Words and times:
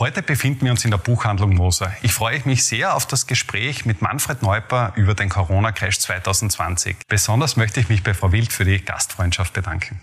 Heute 0.00 0.22
befinden 0.22 0.64
wir 0.64 0.72
uns 0.72 0.84
in 0.84 0.90
der 0.90 0.98
Buchhandlung 0.98 1.54
Moser. 1.54 1.94
Ich 2.02 2.12
freue 2.12 2.42
mich 2.46 2.64
sehr 2.64 2.96
auf 2.96 3.06
das 3.06 3.28
Gespräch 3.28 3.84
mit 3.84 4.02
Manfred 4.02 4.42
Neuper 4.42 4.92
über 4.96 5.14
den 5.14 5.28
Corona-Crash 5.28 6.00
2020. 6.00 6.96
Besonders 7.06 7.56
möchte 7.56 7.78
ich 7.78 7.88
mich 7.88 8.02
bei 8.02 8.12
Frau 8.12 8.32
Wild 8.32 8.52
für 8.52 8.64
die 8.64 8.84
Gastfreundschaft 8.84 9.52
bedanken. 9.52 10.00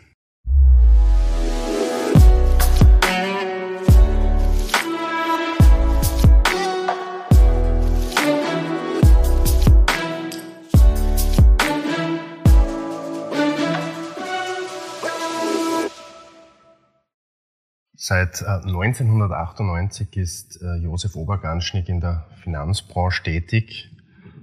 Seit 18.11 18.45
1998 18.45 20.17
äh, 20.17 20.21
ist 20.21 20.61
äh, 20.61 20.75
Josef 20.83 21.15
Oberganschnick 21.15 21.87
in 21.87 22.01
der 22.01 22.25
Finanzbranche 22.43 23.23
tätig. 23.23 23.89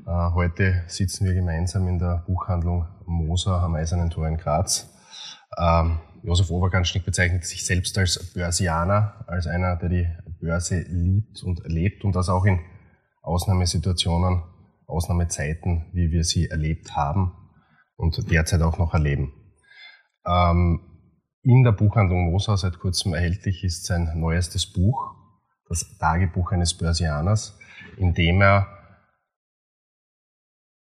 Äh, 0.07 0.11
heute 0.33 0.85
sitzen 0.87 1.27
wir 1.27 1.35
gemeinsam 1.35 1.87
in 1.87 1.99
der 1.99 2.25
Buchhandlung 2.27 2.87
Moser 3.05 3.61
am 3.61 3.75
Eisernen 3.75 4.09
Tor 4.09 4.27
in 4.27 4.39
Graz. 4.39 4.89
Ähm, 5.59 5.99
Josef 6.23 6.51
Oberganschnick 6.51 7.05
bezeichnet 7.05 7.45
sich 7.45 7.67
selbst 7.67 7.99
als 7.99 8.33
Börsianer, 8.33 9.23
als 9.27 9.47
einer, 9.47 9.77
der 9.77 9.91
die 9.91 10.09
Börse 10.41 10.79
liebt 10.89 11.43
und 11.43 11.61
lebt 11.67 12.07
und 12.07 12.17
das 12.17 12.31
auch 12.31 12.47
in 12.47 12.61
Ausnahmesituationen, 13.21 14.45
Ausnahmezeiten, 14.87 15.91
wie 15.93 16.11
wir 16.11 16.25
sie 16.25 16.49
erlebt 16.49 16.97
haben 16.97 17.35
und 17.97 18.31
derzeit 18.31 18.63
auch 18.63 18.79
noch 18.79 18.95
erleben. 18.95 19.35
Ähm, 20.27 20.88
in 21.49 21.65
der 21.65 21.73
Buchhandlung 21.73 22.31
Moser 22.31 22.59
seit 22.59 22.79
kurzem 22.79 23.15
erhältlich 23.15 23.65
ist 23.65 23.87
sein 23.87 24.13
neuestes 24.17 24.71
Buch, 24.71 25.15
das 25.67 25.97
Tagebuch 25.97 26.53
eines 26.53 26.77
Börsianers, 26.77 27.59
in 27.97 28.13
dem 28.13 28.43
er 28.43 28.67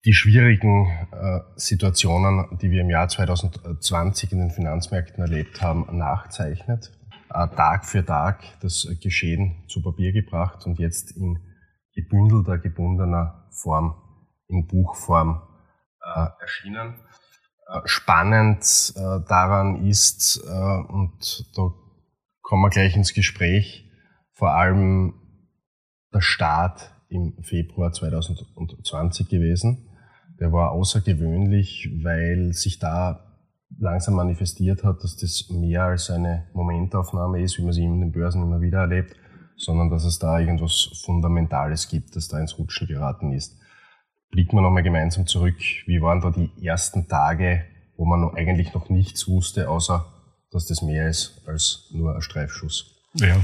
die 0.06 0.14
schwierigen 0.14 0.88
äh, 1.12 1.42
Situationen, 1.56 2.58
die 2.58 2.72
wir 2.72 2.82
im 2.82 2.90
Jahr 2.90 3.08
2020 3.08 4.32
in 4.32 4.40
den 4.40 4.50
Finanzmärkten 4.50 5.22
erlebt 5.22 5.62
haben, 5.62 5.86
nachzeichnet, 6.00 6.92
äh, 7.30 7.48
Tag 7.50 7.86
für 7.86 8.04
Tag 8.04 8.42
das 8.62 8.88
Geschehen 9.00 9.66
zu 9.68 9.84
Papier 9.84 10.14
gebracht 10.14 10.66
und 10.66 10.80
jetzt 10.80 11.16
in 11.16 11.38
gebündelter, 11.94 12.58
gebundener 12.58 13.48
Form, 13.52 13.94
in 14.48 14.66
Buchform 14.66 15.44
äh, 16.16 16.26
erschienen. 16.42 16.96
Äh, 17.68 17.82
spannend 17.86 18.94
äh, 18.96 19.28
daran 19.28 19.88
ist, 19.88 20.44
äh, 20.46 20.94
und 20.94 21.46
da 21.56 21.74
kommen 22.42 22.62
wir 22.62 22.70
gleich 22.70 22.96
ins 22.96 23.14
Gespräch, 23.14 23.90
vor 24.34 24.52
allem 24.52 25.16
der 26.14 26.22
Start 26.22 26.94
im 27.10 27.42
Februar 27.42 27.92
2020 27.92 29.30
gewesen. 29.30 29.90
Der 30.40 30.52
war 30.52 30.72
außergewöhnlich, 30.72 31.90
weil 32.04 32.54
sich 32.54 32.78
da 32.78 33.34
langsam 33.80 34.14
manifestiert 34.14 34.84
hat, 34.84 35.04
dass 35.04 35.18
das 35.18 35.50
mehr 35.50 35.84
als 35.84 36.12
eine 36.12 36.48
Momentaufnahme 36.54 37.42
ist, 37.42 37.58
wie 37.58 37.64
man 37.64 37.74
sie 37.74 37.84
in 37.84 38.00
den 38.00 38.12
Börsen 38.12 38.44
immer 38.44 38.62
wieder 38.62 38.80
erlebt, 38.82 39.16
sondern 39.58 39.90
dass 39.90 40.06
es 40.06 40.20
da 40.20 40.40
irgendwas 40.40 41.02
Fundamentales 41.04 41.88
gibt, 41.88 42.16
das 42.16 42.28
da 42.28 42.40
ins 42.40 42.60
Rutschen 42.60 42.88
geraten 42.88 43.32
ist 43.32 43.58
blicken 44.36 44.58
wir 44.58 44.62
nochmal 44.62 44.84
gemeinsam 44.84 45.26
zurück. 45.28 45.56
Wie 45.86 46.02
waren 46.02 46.20
da 46.20 46.30
die 46.30 46.52
ersten 46.62 47.08
Tage, 47.08 47.64
wo 47.96 48.04
man 48.04 48.36
eigentlich 48.36 48.74
noch 48.74 48.90
nichts 48.90 49.30
wusste, 49.30 49.70
außer 49.70 50.06
dass 50.52 50.66
das 50.68 50.82
mehr 50.82 51.08
ist 51.08 51.42
als 51.48 51.88
nur 51.92 52.14
ein 52.14 52.22
Streifschuss? 52.22 52.92
Ja. 53.14 53.38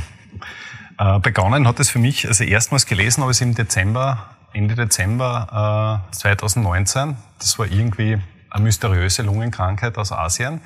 Äh, 0.99 1.19
begonnen 1.19 1.65
hat 1.65 1.79
es 1.79 1.89
für 1.89 1.99
mich, 1.99 2.27
also 2.27 2.43
erstmals 2.43 2.85
gelesen 2.85 3.21
habe 3.21 3.31
ich 3.31 3.37
es 3.37 3.41
im 3.41 3.55
Dezember, 3.55 4.35
Ende 4.51 4.75
Dezember 4.75 6.03
äh, 6.11 6.13
2019. 6.13 7.15
Das 7.39 7.57
war 7.57 7.67
irgendwie 7.67 8.17
eine 8.49 8.63
mysteriöse 8.65 9.23
Lungenkrankheit 9.23 9.97
aus 9.97 10.11
Asien. 10.11 10.59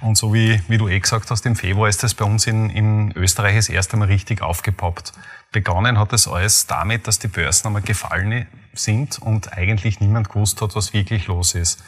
Und 0.00 0.16
so 0.16 0.32
wie, 0.32 0.62
wie 0.68 0.78
du 0.78 0.88
eh 0.88 0.98
gesagt 0.98 1.30
hast, 1.30 1.44
im 1.44 1.56
Februar 1.56 1.90
ist 1.90 2.02
das 2.02 2.14
bei 2.14 2.24
uns 2.24 2.46
in, 2.46 2.70
in 2.70 3.12
Österreich 3.16 3.56
das 3.56 3.68
erste 3.68 3.98
Mal 3.98 4.06
richtig 4.06 4.40
aufgepoppt. 4.40 5.12
Begonnen 5.52 5.98
hat 5.98 6.12
es 6.12 6.28
alles 6.28 6.66
damit, 6.66 7.06
dass 7.06 7.18
die 7.18 7.28
Börsen 7.28 7.68
einmal 7.68 7.82
gefallen 7.82 8.46
sind 8.74 9.18
und 9.18 9.52
eigentlich 9.56 10.00
niemand 10.00 10.28
gewusst 10.28 10.60
hat, 10.60 10.76
was 10.76 10.92
wirklich 10.92 11.26
los 11.26 11.54
ist. 11.54 11.82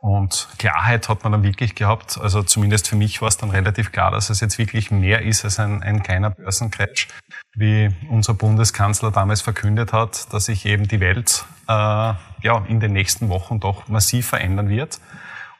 Und 0.00 0.48
Klarheit 0.58 1.08
hat 1.08 1.24
man 1.24 1.32
dann 1.32 1.42
wirklich 1.42 1.74
gehabt. 1.74 2.18
Also 2.20 2.42
zumindest 2.44 2.88
für 2.88 2.94
mich 2.94 3.20
war 3.20 3.28
es 3.28 3.36
dann 3.36 3.50
relativ 3.50 3.90
klar, 3.90 4.12
dass 4.12 4.30
es 4.30 4.40
jetzt 4.40 4.56
wirklich 4.56 4.92
mehr 4.92 5.22
ist 5.22 5.44
als 5.44 5.58
ein, 5.58 5.82
ein 5.82 6.04
kleiner 6.04 6.30
Börsencrash, 6.30 7.08
wie 7.54 7.90
unser 8.08 8.34
Bundeskanzler 8.34 9.10
damals 9.10 9.42
verkündet 9.42 9.92
hat, 9.92 10.32
dass 10.32 10.46
sich 10.46 10.66
eben 10.66 10.86
die 10.86 11.00
Welt 11.00 11.44
äh, 11.66 11.72
ja, 11.72 12.64
in 12.68 12.78
den 12.78 12.92
nächsten 12.92 13.28
Wochen 13.28 13.58
doch 13.58 13.88
massiv 13.88 14.28
verändern 14.28 14.68
wird. 14.68 15.00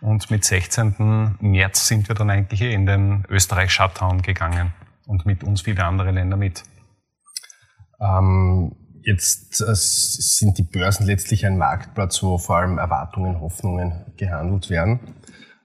Und 0.01 0.31
mit 0.31 0.45
16. 0.45 1.37
März 1.41 1.89
sind 1.89 2.07
wir 2.09 2.15
dann 2.15 2.31
eigentlich 2.31 2.61
in 2.61 2.87
den 2.87 3.25
Österreich-Shutdown 3.29 4.23
gegangen 4.23 4.73
und 5.07 5.27
mit 5.27 5.43
uns 5.43 5.63
viele 5.63 5.85
andere 5.85 6.13
Länder 6.13 6.37
mit. 6.37 6.63
Ähm, 8.01 8.73
jetzt 9.03 9.61
äh, 9.61 9.75
sind 9.75 10.59
die 10.59 10.63
Börsen 10.63 11.07
letztlich 11.07 11.47
ein 11.47 11.59
Marktplatz, 11.59 12.23
wo 12.23 12.39
vor 12.39 12.57
allem 12.57 12.79
Erwartungen, 12.79 13.41
Hoffnungen 13.41 14.05
gehandelt 14.17 14.71
werden. 14.71 15.01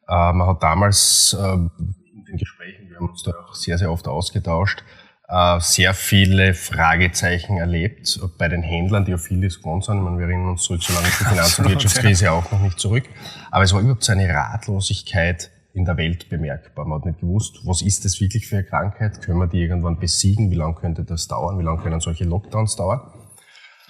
Äh, 0.07 0.33
man 0.33 0.47
hat 0.47 0.63
damals 0.63 1.35
äh, 1.39 1.53
in 1.53 2.25
den 2.27 2.37
Gesprächen, 2.37 2.89
wir 2.89 2.97
haben 2.97 3.09
uns 3.09 3.23
da 3.23 3.31
auch 3.31 3.53
sehr, 3.53 3.77
sehr 3.77 3.91
oft 3.91 4.07
ausgetauscht, 4.07 4.83
äh, 5.27 5.59
sehr 5.59 5.93
viele 5.93 6.53
Fragezeichen 6.53 7.57
erlebt 7.57 8.19
bei 8.37 8.47
den 8.47 8.61
Händlern, 8.61 9.05
die 9.05 9.13
auf 9.13 9.23
vieles 9.23 9.59
gewohnt 9.59 9.85
sind. 9.85 10.01
meine, 10.01 10.17
wir 10.17 10.25
erinnern 10.25 10.49
uns 10.49 10.63
zurück, 10.63 10.83
so 10.83 10.93
lange 10.93 11.07
ist 11.07 11.19
die 11.21 11.25
Finanz- 11.25 11.59
und 11.59 11.69
Wirtschaftskrise 11.69 12.31
auch 12.31 12.51
noch 12.51 12.59
nicht 12.59 12.79
zurück. 12.79 13.05
Aber 13.51 13.63
es 13.63 13.73
war 13.73 13.81
überhaupt 13.81 14.03
so 14.03 14.11
eine 14.11 14.27
Ratlosigkeit 14.27 15.51
in 15.73 15.85
der 15.85 15.97
Welt 15.97 16.29
bemerkbar. 16.29 16.85
Man 16.85 16.99
hat 16.99 17.05
nicht 17.05 17.19
gewusst, 17.19 17.61
was 17.65 17.81
ist 17.81 18.05
das 18.05 18.21
wirklich 18.21 18.47
für 18.47 18.57
eine 18.57 18.65
Krankheit? 18.65 19.21
Können 19.21 19.39
wir 19.39 19.47
die 19.47 19.61
irgendwann 19.61 19.99
besiegen? 19.99 20.51
Wie 20.51 20.55
lange 20.55 20.75
könnte 20.75 21.03
das 21.03 21.27
dauern? 21.27 21.57
Wie 21.57 21.63
lange 21.63 21.81
können 21.81 21.99
solche 21.99 22.25
Lockdowns 22.25 22.75
dauern? 22.75 23.01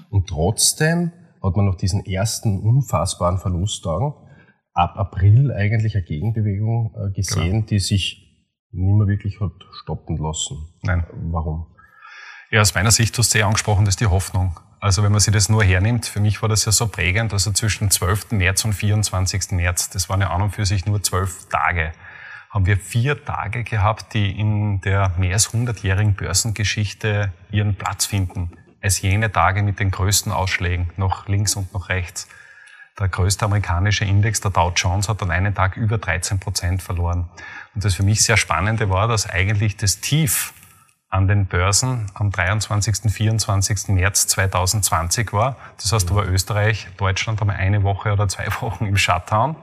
Und 0.10 0.28
trotzdem 0.28 1.12
hat 1.44 1.58
man 1.58 1.66
noch 1.66 1.76
diesen 1.76 2.06
ersten 2.06 2.60
unfassbaren 2.60 3.38
Verlusttagen 3.38 4.14
ab 4.74 4.98
April 4.98 5.52
eigentlich 5.52 5.96
eine 5.96 6.06
Gegenbewegung 6.06 6.96
äh, 6.96 7.12
gesehen, 7.14 7.52
genau. 7.52 7.66
die 7.66 7.80
sich 7.80 8.48
nicht 8.72 8.96
mehr 8.96 9.08
wirklich 9.08 9.40
hat 9.40 9.52
stoppen 9.82 10.18
lassen. 10.18 10.58
Nein. 10.82 11.06
Warum? 11.32 11.68
Ja, 12.50 12.62
aus 12.62 12.74
meiner 12.74 12.92
Sicht, 12.92 13.16
du 13.16 13.20
hast 13.20 13.32
sehr 13.32 13.46
angesprochen, 13.46 13.86
das 13.86 13.94
ist 13.94 14.02
die 14.02 14.08
Hoffnung. 14.08 14.60
Also 14.84 15.02
wenn 15.02 15.14
man 15.14 15.22
sich 15.22 15.34
das 15.34 15.48
nur 15.48 15.64
hernimmt, 15.64 16.08
für 16.08 16.20
mich 16.20 16.42
war 16.42 16.50
das 16.50 16.66
ja 16.66 16.74
so 16.74 16.88
prägend, 16.88 17.32
also 17.32 17.54
zwischen 17.54 17.90
12. 17.90 18.32
März 18.32 18.66
und 18.66 18.74
24. 18.74 19.52
März, 19.52 19.90
das 19.92 20.10
waren 20.10 20.20
ja 20.20 20.30
an 20.32 20.42
und 20.42 20.52
für 20.52 20.66
sich 20.66 20.86
nur 20.86 21.02
zwölf 21.02 21.48
Tage, 21.48 21.94
haben 22.50 22.66
wir 22.66 22.76
vier 22.76 23.24
Tage 23.24 23.64
gehabt, 23.64 24.14
die 24.14 24.38
in 24.38 24.82
der 24.82 25.14
mehr 25.18 25.36
als 25.36 25.54
100-jährigen 25.54 26.16
Börsengeschichte 26.16 27.32
ihren 27.50 27.76
Platz 27.76 28.08
finden, 28.08 28.52
als 28.82 29.02
jene 29.02 29.32
Tage 29.32 29.64
mit 29.64 29.80
den 29.80 29.90
größten 29.90 30.34
Ausschlägen, 30.34 30.90
noch 30.98 31.30
links 31.30 31.56
und 31.56 31.74
noch 31.74 31.88
rechts. 31.88 32.28
Der 33.00 33.08
größte 33.08 33.46
amerikanische 33.46 34.04
Index, 34.04 34.42
der 34.42 34.52
Dow 34.52 34.74
Jones, 34.76 35.08
hat 35.08 35.24
an 35.24 35.32
einem 35.32 35.56
Tag 35.56 35.78
über 35.78 35.98
13 35.98 36.42
Prozent 36.42 36.84
verloren. 36.84 37.30
Und 37.74 37.86
das 37.86 37.96
für 37.96 38.04
mich 38.04 38.22
sehr 38.22 38.36
Spannende 38.36 38.90
war, 38.90 39.08
dass 39.08 39.30
eigentlich 39.30 39.78
das 39.78 40.02
Tief 40.02 40.52
an 41.14 41.28
den 41.28 41.46
Börsen 41.46 42.08
am 42.16 42.32
23. 42.32 43.12
24. 43.12 43.90
März 43.90 44.26
2020 44.28 45.32
war. 45.32 45.58
Das 45.78 45.94
heißt, 45.94 46.10
da 46.10 46.16
war 46.16 46.26
Österreich, 46.26 46.88
Deutschland 46.98 47.40
haben 47.40 47.52
eine 47.52 47.84
Woche 47.84 48.12
oder 48.12 48.28
zwei 48.28 48.48
Wochen 48.62 48.88
im 48.88 48.98
Shutdown. 48.98 49.56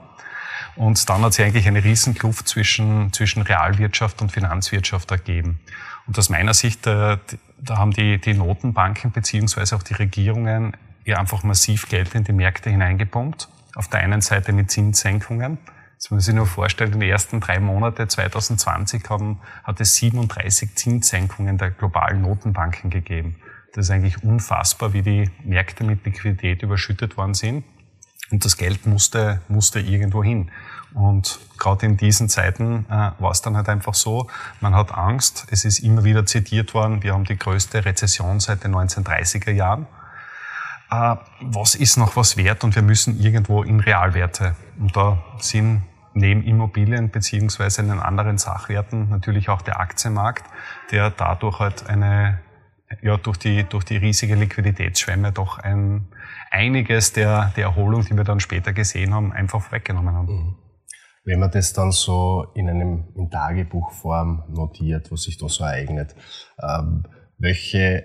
Und 0.77 1.09
dann 1.09 1.21
hat 1.23 1.33
sich 1.33 1.45
eigentlich 1.45 1.67
eine 1.67 1.83
Riesenkluft 1.83 2.47
zwischen, 2.47 3.11
zwischen 3.11 3.41
Realwirtschaft 3.41 4.21
und 4.21 4.31
Finanzwirtschaft 4.31 5.11
ergeben. 5.11 5.59
Und 6.07 6.17
aus 6.17 6.29
meiner 6.29 6.53
Sicht, 6.53 6.85
da, 6.85 7.19
da 7.57 7.77
haben 7.77 7.91
die, 7.91 8.19
die 8.19 8.33
Notenbanken 8.33 9.11
beziehungsweise 9.11 9.75
auch 9.75 9.83
die 9.83 9.95
Regierungen 9.95 10.77
ja 11.03 11.17
einfach 11.17 11.43
massiv 11.43 11.89
Geld 11.89 12.15
in 12.15 12.23
die 12.23 12.31
Märkte 12.31 12.69
hineingepumpt. 12.69 13.49
Auf 13.75 13.89
der 13.89 13.99
einen 13.99 14.21
Seite 14.21 14.53
mit 14.53 14.71
Zinssenkungen. 14.71 15.57
Jetzt 16.01 16.09
muss 16.09 16.25
sich 16.25 16.33
nur 16.33 16.47
vorstellen, 16.47 16.93
in 16.93 16.99
den 16.99 17.11
ersten 17.11 17.41
drei 17.41 17.59
Monaten 17.59 18.09
2020 18.09 19.07
haben, 19.07 19.39
hat 19.63 19.79
es 19.79 19.97
37 19.97 20.73
Zinssenkungen 20.73 21.59
der 21.59 21.69
globalen 21.69 22.23
Notenbanken 22.23 22.89
gegeben. 22.89 23.35
Das 23.75 23.85
ist 23.85 23.91
eigentlich 23.91 24.23
unfassbar, 24.23 24.93
wie 24.93 25.03
die 25.03 25.29
Märkte 25.43 25.83
mit 25.83 26.03
Liquidität 26.03 26.63
überschüttet 26.63 27.17
worden 27.17 27.35
sind. 27.35 27.65
Und 28.31 28.43
das 28.43 28.57
Geld 28.57 28.87
musste, 28.87 29.41
musste 29.47 29.79
irgendwo 29.79 30.23
hin. 30.23 30.49
Und 30.95 31.37
gerade 31.59 31.85
in 31.85 31.97
diesen 31.97 32.29
Zeiten 32.29 32.87
äh, 32.89 33.11
war 33.19 33.29
es 33.29 33.43
dann 33.43 33.55
halt 33.55 33.69
einfach 33.69 33.93
so, 33.93 34.27
man 34.59 34.73
hat 34.73 34.97
Angst, 34.97 35.45
es 35.51 35.65
ist 35.65 35.81
immer 35.81 36.03
wieder 36.03 36.25
zitiert 36.25 36.73
worden, 36.73 37.03
wir 37.03 37.13
haben 37.13 37.25
die 37.25 37.37
größte 37.37 37.85
Rezession 37.85 38.39
seit 38.39 38.63
den 38.63 38.73
1930er 38.73 39.51
Jahren 39.51 39.85
äh, 40.89 41.15
was 41.39 41.75
ist 41.75 41.97
noch 41.97 42.15
was 42.15 42.37
wert 42.37 42.63
und 42.63 42.75
wir 42.75 42.81
müssen 42.81 43.19
irgendwo 43.19 43.63
in 43.63 43.79
Realwerte. 43.79 44.55
Und 44.77 44.95
da 44.95 45.23
sind 45.39 45.83
neben 46.13 46.43
Immobilien 46.43 47.09
beziehungsweise 47.09 47.83
den 47.83 47.99
anderen 47.99 48.37
Sachwerten 48.37 49.09
natürlich 49.09 49.49
auch 49.49 49.61
der 49.61 49.79
Aktienmarkt, 49.79 50.45
der 50.91 51.09
dadurch 51.09 51.59
halt 51.59 51.87
eine 51.87 52.39
ja 53.01 53.17
durch 53.17 53.37
die, 53.37 53.63
durch 53.63 53.83
die 53.83 53.97
riesige 53.97 54.35
Liquiditätsschwemme 54.35 55.31
doch 55.31 55.59
ein, 55.59 56.07
einiges 56.49 57.13
der, 57.13 57.51
der 57.55 57.65
Erholung, 57.65 58.03
die 58.05 58.15
wir 58.15 58.23
dann 58.23 58.39
später 58.39 58.73
gesehen 58.73 59.13
haben, 59.13 59.31
einfach 59.31 59.71
weggenommen 59.71 60.13
haben. 60.13 60.27
Mhm. 60.27 60.55
Wenn 61.23 61.39
man 61.39 61.51
das 61.51 61.73
dann 61.73 61.91
so 61.91 62.47
in 62.55 62.67
einem 62.67 63.13
in 63.15 63.29
Tagebuchform 63.29 64.45
notiert, 64.49 65.11
was 65.11 65.23
sich 65.23 65.37
da 65.37 65.47
so 65.47 65.63
ereignet, 65.63 66.15
ähm, 66.61 67.03
welche 67.37 68.03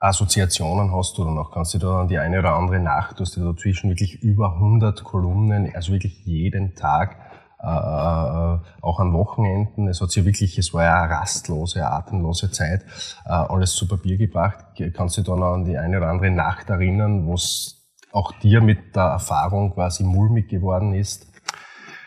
Assoziationen 0.00 0.94
hast 0.94 1.18
du 1.18 1.24
dann 1.24 1.38
auch? 1.38 1.50
Kannst 1.50 1.74
du 1.74 1.78
da 1.78 2.02
an 2.02 2.08
die 2.08 2.18
eine 2.18 2.38
oder 2.38 2.54
andere 2.54 2.78
Nacht, 2.78 3.18
du 3.18 3.24
hast 3.24 3.36
ja 3.36 3.44
dazwischen 3.44 3.90
wirklich 3.90 4.22
über 4.22 4.54
100 4.54 5.02
Kolumnen, 5.02 5.72
also 5.74 5.92
wirklich 5.92 6.24
jeden 6.24 6.76
Tag, 6.76 7.16
äh, 7.60 7.66
äh, 7.66 8.58
auch 8.80 9.00
an 9.00 9.12
Wochenenden. 9.12 9.88
Es 9.88 10.00
hat 10.00 10.12
sich 10.12 10.24
wirklich, 10.24 10.56
es 10.58 10.72
war 10.72 10.84
ja 10.84 11.02
eine 11.02 11.12
rastlose, 11.12 11.84
atemlose 11.84 12.52
Zeit, 12.52 12.84
äh, 13.24 13.30
alles 13.30 13.74
zu 13.74 13.88
Papier 13.88 14.16
gebracht. 14.16 14.58
Kannst 14.94 15.18
du 15.18 15.22
da 15.22 15.32
an 15.32 15.64
die 15.64 15.76
eine 15.76 15.96
oder 15.96 16.10
andere 16.10 16.30
Nacht 16.30 16.70
erinnern, 16.70 17.26
wo 17.26 17.34
es 17.34 17.88
auch 18.12 18.32
dir 18.38 18.60
mit 18.60 18.94
der 18.94 19.02
Erfahrung 19.02 19.74
quasi 19.74 20.04
mulmig 20.04 20.48
geworden 20.48 20.94
ist? 20.94 21.26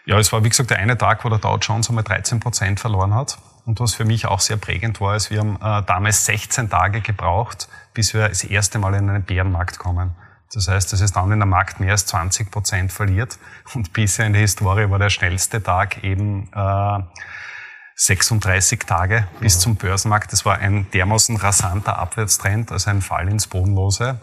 Ja, 0.05 0.17
es 0.17 0.31
war 0.31 0.43
wie 0.45 0.49
gesagt 0.49 0.69
der 0.69 0.77
eine 0.77 0.97
Tag, 0.97 1.25
wo 1.25 1.29
der 1.29 1.39
Dow 1.39 1.57
Jones 1.57 1.89
einmal 1.89 2.05
13 2.05 2.39
Prozent 2.39 2.79
verloren 2.79 3.13
hat. 3.13 3.37
Und 3.65 3.79
was 3.79 3.93
für 3.93 4.05
mich 4.05 4.25
auch 4.25 4.39
sehr 4.39 4.57
prägend 4.57 5.01
war, 5.01 5.15
ist, 5.15 5.29
wir 5.29 5.39
haben 5.39 5.55
äh, 5.55 5.85
damals 5.85 6.25
16 6.25 6.69
Tage 6.69 7.01
gebraucht, 7.01 7.67
bis 7.93 8.13
wir 8.13 8.29
das 8.29 8.43
erste 8.43 8.79
Mal 8.79 8.95
in 8.95 9.09
einen 9.09 9.23
Bärenmarkt 9.23 9.77
kommen. 9.77 10.15
Das 10.53 10.67
heißt, 10.67 10.91
dass 10.91 10.99
es 10.99 11.13
dann 11.13 11.31
in 11.31 11.39
der 11.39 11.45
Markt 11.45 11.79
mehr 11.79 11.91
als 11.91 12.05
20 12.07 12.51
Prozent 12.51 12.91
verliert. 12.91 13.37
Und 13.73 13.93
bisher 13.93 14.25
in 14.25 14.33
der 14.33 14.41
Historie 14.41 14.89
war 14.89 14.99
der 14.99 15.09
schnellste 15.09 15.61
Tag 15.61 16.03
eben 16.03 16.49
äh, 16.53 16.99
36 17.95 18.79
Tage 18.79 19.27
bis 19.39 19.59
zum 19.59 19.75
Börsenmarkt. 19.75 20.33
Das 20.33 20.45
war 20.45 20.57
ein 20.57 20.89
dermaßen 20.91 21.37
rasanter 21.37 21.99
Abwärtstrend, 21.99 22.71
also 22.71 22.89
ein 22.89 23.01
Fall 23.01 23.27
ins 23.27 23.47
Bodenlose. 23.47 24.19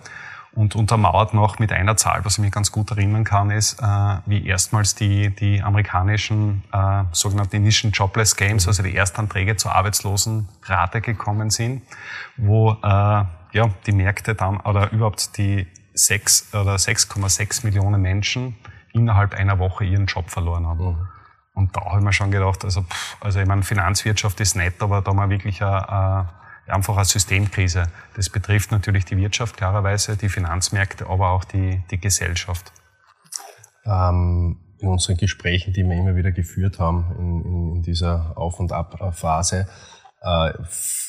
Und 0.58 0.74
untermauert 0.74 1.34
noch 1.34 1.60
mit 1.60 1.72
einer 1.72 1.96
Zahl, 1.96 2.24
was 2.24 2.32
ich 2.32 2.38
mich 2.40 2.50
ganz 2.50 2.72
gut 2.72 2.90
erinnern 2.90 3.22
kann, 3.22 3.52
ist, 3.52 3.80
äh, 3.80 4.16
wie 4.26 4.44
erstmals 4.44 4.96
die, 4.96 5.30
die 5.30 5.62
amerikanischen 5.62 6.64
äh, 6.72 7.04
sogenannten 7.12 7.54
Initial 7.54 7.92
Jobless 7.94 8.34
Games, 8.34 8.66
also 8.66 8.82
die 8.82 8.92
Erstanträge 8.92 9.54
zur 9.54 9.72
Arbeitslosenrate 9.76 11.00
gekommen 11.00 11.50
sind, 11.50 11.82
wo 12.36 12.72
äh, 12.72 12.82
ja, 12.82 13.70
die 13.86 13.92
Märkte 13.92 14.34
dann 14.34 14.58
oder 14.58 14.90
überhaupt 14.90 15.38
die 15.38 15.68
6 15.94 16.52
oder 16.52 16.74
6,6 16.74 17.64
Millionen 17.64 18.02
Menschen 18.02 18.56
innerhalb 18.92 19.34
einer 19.34 19.60
Woche 19.60 19.84
ihren 19.84 20.06
Job 20.06 20.28
verloren 20.28 20.66
haben. 20.66 20.84
Mhm. 20.84 21.08
Und 21.54 21.76
da 21.76 21.84
habe 21.84 21.98
ich 21.98 22.04
mir 22.04 22.12
schon 22.12 22.32
gedacht, 22.32 22.64
also, 22.64 22.82
pff, 22.82 23.16
also 23.20 23.38
ich 23.38 23.46
meine, 23.46 23.62
Finanzwirtschaft 23.62 24.40
ist 24.40 24.56
nett, 24.56 24.82
aber 24.82 25.02
da 25.02 25.12
haben 25.12 25.18
wir 25.18 25.30
wirklich 25.30 25.62
eine, 25.62 25.88
eine, 25.88 26.28
einfach 26.70 26.96
eine 26.96 27.04
Systemkrise. 27.04 27.84
Das 28.14 28.30
betrifft 28.30 28.72
natürlich 28.72 29.04
die 29.04 29.16
Wirtschaft 29.16 29.56
klarerweise, 29.56 30.16
die 30.16 30.28
Finanzmärkte, 30.28 31.06
aber 31.06 31.30
auch 31.30 31.44
die, 31.44 31.82
die 31.90 31.98
Gesellschaft. 31.98 32.72
Ähm, 33.84 34.58
in 34.80 34.88
unseren 34.88 35.16
Gesprächen, 35.16 35.72
die 35.72 35.82
wir 35.82 35.96
immer 35.96 36.14
wieder 36.14 36.30
geführt 36.30 36.78
haben 36.78 37.06
in, 37.18 37.44
in, 37.44 37.76
in 37.76 37.82
dieser 37.82 38.36
Auf- 38.36 38.60
und 38.60 38.72
Ab-Phase, 38.72 39.68
äh, 40.22 40.52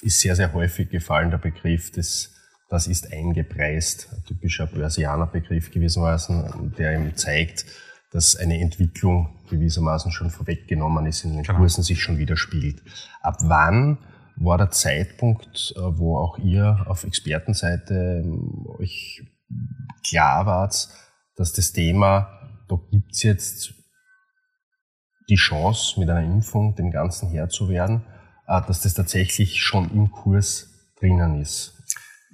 ist 0.02 0.20
sehr, 0.22 0.36
sehr 0.36 0.54
häufig 0.54 0.90
gefallen 0.90 1.32
der 1.32 1.38
Begriff 1.38 1.92
des 1.92 2.36
das 2.70 2.86
ist 2.86 3.12
eingepreist. 3.12 4.10
Ein 4.14 4.24
typischer 4.26 4.68
Börsianer-Begriff 4.68 5.72
gewissermaßen, 5.72 6.76
der 6.78 6.94
ihm 6.94 7.16
zeigt, 7.16 7.66
dass 8.12 8.36
eine 8.36 8.60
Entwicklung 8.60 9.30
gewissermaßen 9.50 10.12
schon 10.12 10.30
vorweggenommen 10.30 11.06
ist, 11.08 11.24
in 11.24 11.34
den 11.34 11.44
genau. 11.44 11.58
Kursen 11.58 11.84
sich 11.84 12.02
schon 12.02 12.20
widerspiegelt. 12.20 12.82
Ab 13.22 13.38
wann 13.42 13.98
war 14.40 14.58
der 14.58 14.72
Zeitpunkt, 14.72 15.74
äh, 15.76 15.80
wo 15.80 16.18
auch 16.18 16.38
ihr 16.38 16.86
auf 16.88 17.04
Expertenseite 17.04 18.24
ähm, 18.24 18.66
euch 18.80 19.24
klar 20.08 20.46
wart, 20.46 20.90
dass 21.36 21.54
das 21.54 21.72
Thema, 21.72 22.50
da 22.68 22.78
gibt's 22.92 23.24
jetzt 23.24 23.74
die 25.30 25.36
Chance, 25.36 26.00
mit 26.00 26.10
einer 26.10 26.24
Impfung 26.24 26.76
dem 26.76 26.92
Ganzen 26.92 27.30
Herr 27.30 27.50
zu 27.50 27.70
werden, 27.70 28.04
äh, 28.48 28.62
dass 28.66 28.82
das 28.82 28.94
tatsächlich 28.94 29.62
schon 29.62 29.92
im 29.92 30.12
Kurs 30.12 30.70
drinnen 31.00 31.42
ist? 31.42 31.76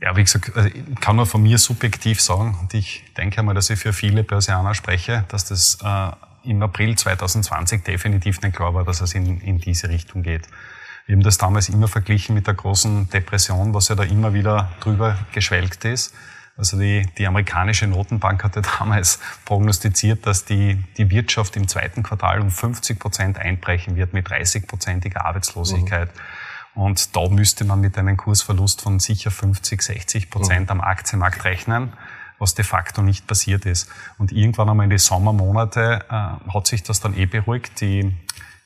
Ja, 0.01 0.15
wie 0.15 0.23
gesagt, 0.23 0.55
also 0.55 0.69
ich 0.69 0.99
kann 0.99 1.15
nur 1.15 1.25
von 1.25 1.41
mir 1.41 1.57
subjektiv 1.57 2.21
sagen, 2.21 2.57
und 2.59 2.73
ich 2.73 3.03
denke 3.17 3.39
einmal, 3.39 3.55
dass 3.55 3.69
ich 3.69 3.79
für 3.79 3.93
viele 3.93 4.23
Börsianer 4.23 4.73
spreche, 4.73 5.23
dass 5.29 5.45
das 5.45 5.77
äh, 5.83 6.11
im 6.43 6.61
April 6.61 6.95
2020 6.95 7.83
definitiv 7.83 8.41
nicht 8.41 8.55
klar 8.55 8.73
war, 8.73 8.83
dass 8.83 9.01
es 9.01 9.13
in, 9.13 9.39
in 9.39 9.57
diese 9.57 9.89
Richtung 9.89 10.21
geht. 10.21 10.47
Wir 11.05 11.15
haben 11.15 11.23
das 11.23 11.37
damals 11.37 11.69
immer 11.69 11.87
verglichen 11.87 12.33
mit 12.33 12.47
der 12.47 12.55
großen 12.55 13.09
Depression, 13.09 13.73
was 13.73 13.89
ja 13.89 13.95
da 13.95 14.03
immer 14.03 14.33
wieder 14.33 14.71
drüber 14.79 15.17
geschwelgt 15.33 15.85
ist. 15.85 16.13
Also 16.57 16.79
die, 16.79 17.05
die 17.17 17.27
amerikanische 17.27 17.85
Notenbank 17.85 18.43
hatte 18.43 18.61
damals 18.79 19.19
prognostiziert, 19.43 20.25
dass 20.25 20.45
die, 20.45 20.83
die 20.97 21.09
Wirtschaft 21.11 21.55
im 21.57 21.67
zweiten 21.67 22.01
Quartal 22.01 22.39
um 22.39 22.49
50 22.49 22.97
Prozent 22.97 23.37
einbrechen 23.37 23.95
wird 23.95 24.13
mit 24.13 24.27
30-prozentiger 24.27 25.25
Arbeitslosigkeit. 25.25 26.09
Mhm. 26.75 26.81
Und 26.81 27.15
da 27.15 27.29
müsste 27.29 27.65
man 27.65 27.81
mit 27.81 27.97
einem 27.97 28.17
Kursverlust 28.17 28.81
von 28.81 28.99
sicher 28.99 29.31
50, 29.31 29.81
60 29.81 30.29
Prozent 30.29 30.71
am 30.71 30.81
Aktienmarkt 30.81 31.45
rechnen, 31.45 31.93
was 32.39 32.53
de 32.53 32.65
facto 32.65 33.01
nicht 33.01 33.27
passiert 33.27 33.65
ist. 33.65 33.89
Und 34.17 34.31
irgendwann 34.31 34.69
einmal 34.69 34.85
in 34.85 34.89
die 34.89 34.97
Sommermonate 34.97 36.03
äh, 36.09 36.51
hat 36.53 36.67
sich 36.67 36.83
das 36.83 36.99
dann 36.99 37.15
eh 37.17 37.27
beruhigt. 37.27 37.79
Die, 37.79 38.13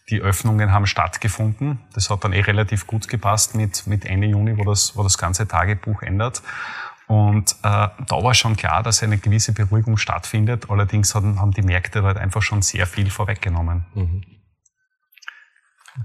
die 0.09 0.21
Öffnungen 0.21 0.71
haben 0.71 0.85
stattgefunden. 0.85 1.79
Das 1.94 2.09
hat 2.09 2.23
dann 2.23 2.33
eh 2.33 2.41
relativ 2.41 2.88
gut 2.88 3.07
gepasst 3.07 3.56
mit, 3.56 3.88
mit 3.88 4.06
Ende 4.06 4.27
Juni, 4.27 4.57
wo 4.57 4.63
das, 4.63 4.95
wo 4.95 5.03
das 5.03 5.17
ganze 5.17 5.47
Tagebuch 5.47 6.01
ändert. 6.01 6.41
Und 7.07 7.53
äh, 7.63 7.63
da 7.63 7.95
war 8.09 8.33
schon 8.35 8.56
klar, 8.56 8.83
dass 8.83 9.01
eine 9.01 9.17
gewisse 9.17 9.51
Beruhigung 9.51 9.97
stattfindet. 9.97 10.69
Allerdings 10.69 11.15
haben, 11.15 11.39
haben 11.39 11.51
die 11.51 11.63
Märkte 11.63 12.03
halt 12.03 12.17
einfach 12.17 12.44
schon 12.44 12.61
sehr 12.61 12.85
viel 12.85 13.09
vorweggenommen. 13.09 13.85
Mhm. 13.95 14.21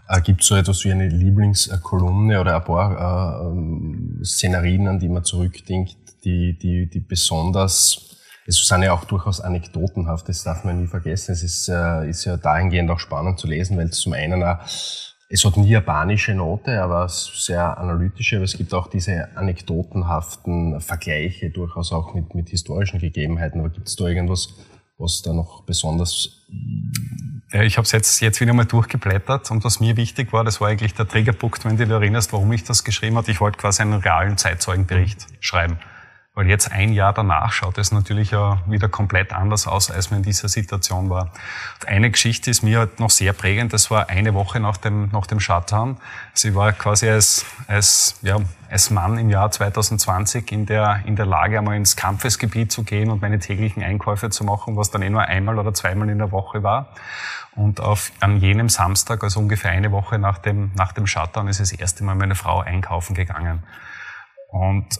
Äh, 0.08 0.20
Gibt 0.22 0.42
es 0.42 0.48
so 0.48 0.56
etwas 0.56 0.84
wie 0.84 0.92
eine 0.92 1.08
Lieblingskolumne 1.08 2.40
oder 2.40 2.56
ein 2.56 2.64
paar 2.64 3.42
äh, 3.42 3.46
ähm, 3.46 4.20
Szenarien, 4.24 4.88
an 4.88 4.98
die 4.98 5.08
man 5.08 5.24
zurückdenkt, 5.24 5.96
die, 6.24 6.58
die, 6.58 6.88
die 6.88 7.00
besonders, 7.00 8.13
es 8.46 8.66
sind 8.66 8.82
ja 8.82 8.92
auch 8.92 9.04
durchaus 9.04 9.40
anekdotenhaft, 9.40 10.28
das 10.28 10.44
darf 10.44 10.64
man 10.64 10.80
nie 10.80 10.86
vergessen. 10.86 11.32
Es 11.32 11.42
ist, 11.42 11.68
äh, 11.68 12.08
ist 12.08 12.24
ja 12.24 12.36
dahingehend 12.36 12.90
auch 12.90 12.98
spannend 12.98 13.38
zu 13.38 13.46
lesen, 13.46 13.76
weil 13.76 13.88
es 13.88 13.98
zum 13.98 14.12
einen 14.12 14.42
auch, 14.42 14.58
es 15.30 15.44
hat 15.44 15.56
nie 15.56 15.70
japanische 15.70 16.34
Note, 16.34 16.82
aber 16.82 17.08
sehr 17.08 17.78
analytische, 17.78 18.36
aber 18.36 18.44
es 18.44 18.56
gibt 18.56 18.74
auch 18.74 18.88
diese 18.88 19.36
anekdotenhaften 19.36 20.80
Vergleiche 20.80 21.50
durchaus 21.50 21.92
auch 21.92 22.14
mit, 22.14 22.34
mit 22.34 22.50
historischen 22.50 23.00
Gegebenheiten. 23.00 23.60
Aber 23.60 23.70
gibt 23.70 23.88
es 23.88 23.96
da 23.96 24.06
irgendwas, 24.06 24.48
was 24.98 25.22
da 25.22 25.32
noch 25.32 25.64
besonders 25.64 26.44
ich 27.62 27.76
habe 27.76 27.84
es 27.84 27.92
jetzt, 27.92 28.20
jetzt 28.20 28.40
wieder 28.40 28.52
mal 28.52 28.64
durchgeblättert 28.64 29.50
und 29.52 29.64
was 29.64 29.78
mir 29.78 29.96
wichtig 29.96 30.32
war, 30.32 30.42
das 30.42 30.60
war 30.60 30.68
eigentlich 30.68 30.94
der 30.94 31.06
Triggerpunkt, 31.06 31.64
wenn 31.64 31.76
du 31.76 31.84
dich 31.84 31.92
erinnerst, 31.92 32.32
warum 32.32 32.52
ich 32.52 32.64
das 32.64 32.82
geschrieben 32.82 33.16
habe. 33.16 33.30
Ich 33.30 33.40
wollte 33.40 33.58
quasi 33.58 33.82
einen 33.82 33.94
realen 33.94 34.36
Zeitzeugenbericht 34.36 35.26
schreiben. 35.38 35.78
Weil 36.36 36.48
jetzt 36.48 36.72
ein 36.72 36.92
Jahr 36.92 37.12
danach 37.12 37.52
schaut 37.52 37.78
es 37.78 37.92
natürlich 37.92 38.32
ja 38.32 38.60
wieder 38.66 38.88
komplett 38.88 39.32
anders 39.32 39.68
aus, 39.68 39.88
als 39.92 40.10
man 40.10 40.18
in 40.18 40.24
dieser 40.24 40.48
Situation 40.48 41.08
war. 41.08 41.30
Eine 41.86 42.10
Geschichte 42.10 42.50
ist 42.50 42.62
mir 42.64 42.80
halt 42.80 42.98
noch 42.98 43.10
sehr 43.10 43.32
prägend. 43.32 43.72
Das 43.72 43.88
war 43.92 44.08
eine 44.08 44.34
Woche 44.34 44.58
nach 44.58 44.76
dem, 44.76 45.10
nach 45.12 45.28
dem 45.28 45.38
Shutdown. 45.38 45.96
Sie 46.32 46.56
war 46.56 46.72
quasi 46.72 47.08
als, 47.08 47.46
als, 47.68 48.18
ja, 48.22 48.38
als 48.68 48.90
Mann 48.90 49.16
im 49.16 49.30
Jahr 49.30 49.52
2020 49.52 50.50
in 50.50 50.66
der, 50.66 51.02
in 51.06 51.14
der 51.14 51.26
Lage, 51.26 51.56
einmal 51.56 51.76
ins 51.76 51.94
Kampfesgebiet 51.94 52.72
zu 52.72 52.82
gehen 52.82 53.10
und 53.10 53.22
meine 53.22 53.38
täglichen 53.38 53.84
Einkäufe 53.84 54.28
zu 54.30 54.42
machen, 54.42 54.76
was 54.76 54.90
dann 54.90 55.02
eh 55.02 55.10
nur 55.10 55.22
einmal 55.22 55.56
oder 55.56 55.72
zweimal 55.72 56.08
in 56.08 56.18
der 56.18 56.32
Woche 56.32 56.64
war. 56.64 56.88
Und 57.54 57.78
auf, 57.78 58.10
an 58.18 58.38
jenem 58.38 58.68
Samstag, 58.68 59.22
also 59.22 59.38
ungefähr 59.38 59.70
eine 59.70 59.92
Woche 59.92 60.18
nach 60.18 60.38
dem, 60.38 60.72
nach 60.74 60.92
dem 60.92 61.06
Shutdown, 61.06 61.46
ist 61.46 61.60
das 61.60 61.70
erste 61.70 62.02
Mal 62.02 62.16
meine 62.16 62.34
Frau 62.34 62.58
einkaufen 62.58 63.14
gegangen. 63.14 63.62
Und 64.48 64.98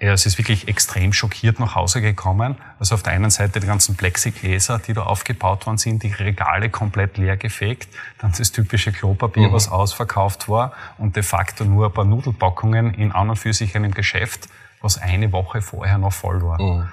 ja, 0.00 0.14
es 0.14 0.24
ist 0.24 0.38
wirklich 0.38 0.66
extrem 0.66 1.12
schockiert 1.12 1.60
nach 1.60 1.74
Hause 1.74 2.00
gekommen. 2.00 2.56
Also 2.78 2.94
auf 2.94 3.02
der 3.02 3.12
einen 3.12 3.30
Seite 3.30 3.60
die 3.60 3.66
ganzen 3.66 3.96
Plexigläser, 3.96 4.78
die 4.78 4.94
da 4.94 5.02
aufgebaut 5.02 5.66
worden 5.66 5.76
sind, 5.76 6.02
die 6.02 6.12
Regale 6.12 6.70
komplett 6.70 7.18
leer 7.18 7.36
gefegt, 7.36 7.88
dann 8.18 8.32
das 8.36 8.50
typische 8.50 8.92
Klopapier, 8.92 9.48
mhm. 9.48 9.52
was 9.52 9.70
ausverkauft 9.70 10.48
war 10.48 10.72
und 10.96 11.16
de 11.16 11.22
facto 11.22 11.64
nur 11.64 11.86
ein 11.86 11.92
paar 11.92 12.06
Nudelpackungen 12.06 12.94
in 12.94 13.12
an 13.12 13.28
und 13.28 13.36
für 13.36 13.52
sich 13.52 13.76
einem 13.76 13.92
Geschäft, 13.92 14.48
was 14.80 14.96
eine 14.96 15.32
Woche 15.32 15.60
vorher 15.60 15.98
noch 15.98 16.14
voll 16.14 16.42
war. 16.42 16.60
Mhm. 16.60 16.88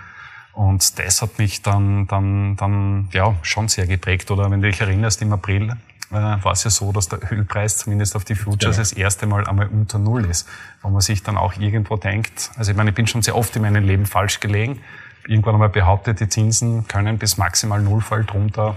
Und 0.52 1.00
das 1.00 1.22
hat 1.22 1.38
mich 1.38 1.62
dann, 1.62 2.08
dann, 2.08 2.58
dann, 2.58 3.08
ja, 3.14 3.36
schon 3.44 3.70
sehr 3.70 3.86
geprägt. 3.86 4.32
Oder 4.32 4.50
wenn 4.50 4.62
du 4.62 4.68
dich 4.68 4.82
erinnerst, 4.82 5.22
im 5.22 5.32
April 5.32 5.78
war 6.10 6.52
es 6.52 6.64
ja 6.64 6.70
so, 6.70 6.92
dass 6.92 7.10
der 7.10 7.20
Ölpreis 7.32 7.78
zumindest 7.78 8.16
auf 8.16 8.24
die 8.24 8.36
Futures 8.36 8.76
genau. 8.76 8.78
das 8.78 8.94
erste 8.94 9.28
Mal 9.28 9.46
einmal 9.46 9.68
unter 9.68 10.00
Null 10.00 10.26
ist. 10.26 10.48
Wo 10.82 10.90
man 10.90 11.02
sich 11.02 11.24
dann 11.24 11.38
auch 11.38 11.58
irgendwo 11.58 11.98
denkt, 11.98 12.52
also 12.58 12.72
ich 12.72 12.78
meine, 12.78 12.92
ich 12.92 12.96
bin 12.96 13.08
schon 13.08 13.22
sehr 13.22 13.36
oft 13.36 13.56
in 13.56 13.62
meinem 13.62 13.84
Leben 13.84 14.06
falsch 14.06 14.40
gelegen. 14.40 14.82
Irgendwann 15.28 15.56
einmal 15.56 15.70
behauptet, 15.70 16.22
die 16.22 16.30
Zinsen 16.30 16.88
können 16.88 17.18
bis 17.18 17.38
maximal 17.38 17.82
Nullfall 17.82 18.24
drunter 18.24 18.76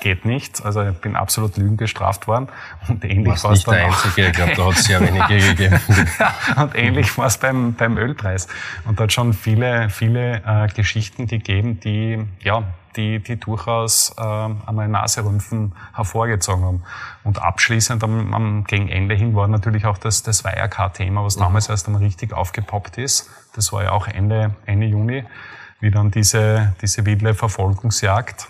geht 0.00 0.24
nicht. 0.24 0.64
Also 0.64 0.82
ich 0.82 0.96
bin 0.98 1.16
absolut 1.16 1.56
Lügen 1.56 1.76
gestraft 1.76 2.28
worden. 2.28 2.48
Und 2.88 3.04
ähnlich 3.04 3.42
war 3.42 3.52
es 3.52 3.64
der 3.64 3.86
Einzige, 3.86 4.28
ich 4.28 4.32
glaube, 4.32 4.52
da 4.54 4.66
hat 4.66 4.74
es 4.74 4.84
sehr 4.84 5.00
wenige 5.00 5.48
gegeben. 5.54 5.80
ja, 6.18 6.62
und 6.62 6.74
ähnlich 6.76 7.16
war 7.18 7.26
es 7.26 7.38
beim, 7.38 7.74
beim 7.74 7.96
Ölpreis. 7.96 8.46
Und 8.84 9.00
da 9.00 9.04
hat 9.04 9.12
schon 9.12 9.32
viele, 9.32 9.90
viele 9.90 10.42
äh, 10.46 10.68
Geschichten 10.68 11.26
gegeben, 11.26 11.80
die, 11.80 12.24
ja, 12.40 12.64
die, 12.96 13.18
die 13.18 13.36
durchaus 13.36 14.14
äh, 14.18 14.22
einmal 14.22 14.88
Naserümpfen 14.88 15.72
hervorgezogen 15.94 16.64
haben. 16.64 16.82
Und 17.24 17.40
abschließend 17.40 18.04
am, 18.04 18.34
am 18.34 18.64
gegen 18.64 18.88
Ende 18.88 19.14
hin 19.14 19.34
war 19.34 19.48
natürlich 19.48 19.86
auch 19.86 19.98
das, 19.98 20.22
das 20.22 20.44
Wirecard-Thema, 20.44 21.24
was 21.24 21.36
mhm. 21.36 21.40
damals 21.40 21.68
erst 21.68 21.86
einmal 21.86 22.02
richtig 22.02 22.32
aufgepoppt 22.32 22.98
ist. 22.98 23.30
Das 23.54 23.72
war 23.72 23.84
ja 23.84 23.92
auch 23.92 24.06
Ende, 24.06 24.54
Ende 24.66 24.86
Juni, 24.86 25.24
wie 25.80 25.90
dann 25.90 26.10
diese, 26.10 26.74
diese 26.82 27.04
wilde 27.06 27.34
Verfolgungsjagd 27.34 28.48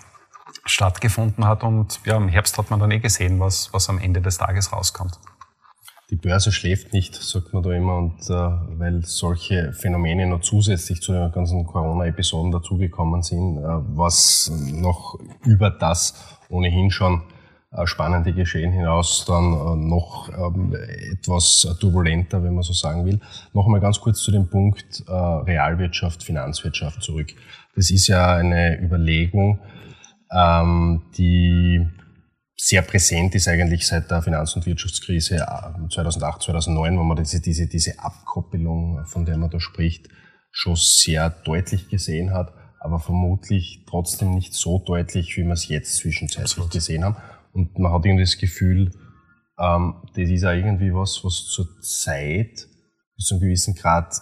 stattgefunden 0.65 1.45
hat. 1.45 1.63
Und 1.63 1.99
ja, 2.05 2.17
im 2.17 2.27
Herbst 2.27 2.57
hat 2.57 2.69
man 2.69 2.79
dann 2.79 2.91
eh 2.91 2.99
gesehen, 2.99 3.39
was, 3.39 3.71
was 3.73 3.89
am 3.89 3.99
Ende 3.99 4.21
des 4.21 4.37
Tages 4.37 4.71
rauskommt. 4.73 5.19
Die 6.11 6.15
Börse 6.15 6.51
schläft 6.51 6.93
nicht, 6.93 7.15
sagt 7.15 7.51
man 7.51 7.63
da 7.63 7.71
immer, 7.71 7.97
und 7.97 8.21
äh, 8.29 8.33
weil 8.33 9.03
solche 9.05 9.73
Phänomene 9.73 10.27
noch 10.27 10.41
zusätzlich 10.41 11.01
zu 11.01 11.13
den 11.13 11.31
ganzen 11.31 11.65
Corona-Episoden 11.65 12.51
dazugekommen 12.51 13.23
sind, 13.23 13.57
äh, 13.57 13.63
was 13.63 14.51
noch 14.53 15.17
über 15.43 15.71
das 15.71 16.13
ohnehin 16.49 16.91
schon 16.91 17.23
äh, 17.71 17.87
spannende 17.87 18.33
Geschehen 18.33 18.71
hinaus 18.71 19.25
dann 19.25 19.53
äh, 19.53 19.75
noch 19.75 20.29
ähm, 20.29 20.75
etwas 21.11 21.67
turbulenter, 21.79 22.43
wenn 22.43 22.53
man 22.53 22.63
so 22.63 22.73
sagen 22.73 23.05
will. 23.05 23.19
Noch 23.53 23.65
einmal 23.65 23.81
ganz 23.81 23.99
kurz 23.99 24.21
zu 24.21 24.31
dem 24.31 24.47
Punkt 24.47 25.03
äh, 25.07 25.11
Realwirtschaft, 25.11 26.23
Finanzwirtschaft 26.23 27.01
zurück. 27.01 27.33
Das 27.75 27.89
ist 27.89 28.07
ja 28.07 28.35
eine 28.35 28.79
Überlegung, 28.79 29.59
ähm, 30.35 31.01
die 31.17 31.87
sehr 32.57 32.81
präsent 32.81 33.35
ist 33.35 33.47
eigentlich 33.47 33.85
seit 33.85 34.09
der 34.11 34.21
Finanz- 34.21 34.55
und 34.55 34.65
Wirtschaftskrise 34.65 35.45
2008, 35.89 36.41
äh, 36.41 36.45
2009, 36.45 36.97
wo 36.97 37.03
man 37.03 37.17
diese, 37.17 37.41
diese, 37.41 37.67
diese 37.67 37.99
Abkoppelung, 37.99 39.05
von 39.05 39.25
der 39.25 39.37
man 39.37 39.49
da 39.49 39.59
spricht, 39.59 40.09
schon 40.51 40.75
sehr 40.75 41.29
deutlich 41.29 41.89
gesehen 41.89 42.33
hat, 42.33 42.53
aber 42.79 42.99
vermutlich 42.99 43.83
trotzdem 43.87 44.33
nicht 44.33 44.53
so 44.53 44.79
deutlich, 44.79 45.35
wie 45.37 45.43
wir 45.43 45.53
es 45.53 45.67
jetzt 45.67 45.97
zwischenzeitlich 45.97 46.51
Absolut. 46.51 46.71
gesehen 46.71 47.03
haben. 47.03 47.17
Und 47.51 47.77
man 47.77 47.91
hat 47.91 48.05
irgendwie 48.05 48.23
das 48.23 48.37
Gefühl, 48.37 48.91
ähm, 49.59 49.95
das 50.15 50.29
ist 50.29 50.45
auch 50.45 50.51
irgendwie 50.51 50.93
was, 50.93 51.23
was 51.23 51.45
zur 51.47 51.67
Zeit 51.81 52.67
bis 53.15 53.25
zu 53.25 53.35
einem 53.35 53.41
gewissen 53.41 53.75
Grad 53.75 54.15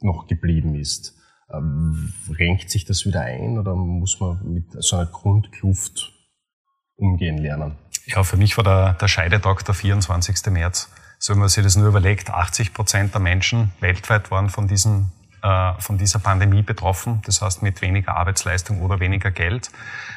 noch 0.00 0.26
geblieben 0.26 0.74
ist. 0.74 1.14
Ähm, 1.52 2.12
renkt 2.30 2.70
sich 2.70 2.84
das 2.84 3.04
wieder 3.04 3.22
ein 3.22 3.58
oder 3.58 3.74
muss 3.74 4.20
man 4.20 4.38
mit 4.52 4.66
so 4.78 4.96
einer 4.96 5.06
Grundkluft 5.06 6.12
umgehen 6.96 7.38
lernen? 7.38 7.76
Ja, 8.06 8.22
für 8.22 8.36
mich 8.36 8.56
war 8.56 8.64
der, 8.64 8.92
der 8.94 9.08
Scheidetag 9.08 9.64
der 9.64 9.74
24. 9.74 10.46
März. 10.52 10.90
So, 11.18 11.32
wenn 11.32 11.40
man 11.40 11.48
sich 11.48 11.62
das 11.62 11.76
nur 11.76 11.88
überlegt, 11.88 12.30
80 12.30 12.72
Prozent 12.72 13.14
der 13.14 13.20
Menschen 13.20 13.72
weltweit 13.80 14.30
waren 14.30 14.48
von 14.48 14.68
diesem 14.68 15.10
äh, 15.42 15.72
von 15.78 15.96
dieser 15.96 16.18
Pandemie 16.18 16.60
betroffen, 16.60 17.22
das 17.24 17.40
heißt 17.40 17.62
mit 17.62 17.80
weniger 17.80 18.14
Arbeitsleistung 18.14 18.82
oder 18.82 19.00
weniger 19.00 19.30
Geld. 19.30 19.70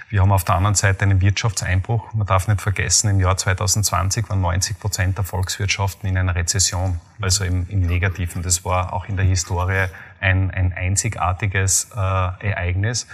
Wir 0.09 0.21
haben 0.21 0.33
auf 0.33 0.43
der 0.43 0.55
anderen 0.55 0.75
Seite 0.75 1.03
einen 1.05 1.21
Wirtschaftseinbruch. 1.21 2.13
Man 2.13 2.27
darf 2.27 2.49
nicht 2.49 2.59
vergessen, 2.59 3.09
im 3.09 3.21
Jahr 3.21 3.37
2020 3.37 4.29
waren 4.29 4.41
90 4.41 4.79
Prozent 4.79 5.17
der 5.17 5.23
Volkswirtschaften 5.23 6.09
in 6.09 6.17
einer 6.17 6.35
Rezession, 6.35 6.99
also 7.21 7.45
im, 7.45 7.65
im 7.69 7.79
Negativen. 7.79 8.43
Das 8.43 8.65
war 8.65 8.91
auch 8.91 9.05
in 9.05 9.15
der 9.15 9.25
Historie 9.25 9.85
ein, 10.23 10.49
ein 10.51 10.73
einzigartiges 10.73 11.91
äh, 11.95 11.99
Ereignis. 11.99 13.07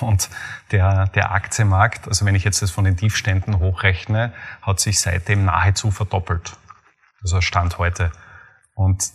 Und 0.00 0.30
der, 0.70 1.06
der 1.08 1.32
Aktienmarkt, 1.32 2.06
also 2.06 2.24
wenn 2.24 2.36
ich 2.36 2.44
jetzt 2.44 2.62
das 2.62 2.70
von 2.70 2.84
den 2.84 2.96
Tiefständen 2.96 3.58
hochrechne, 3.58 4.32
hat 4.60 4.78
sich 4.78 5.00
seitdem 5.00 5.44
nahezu 5.44 5.90
verdoppelt. 5.90 6.52
Also 7.22 7.40
Stand 7.40 7.78
heute. 7.78 8.12
Und 8.74 9.10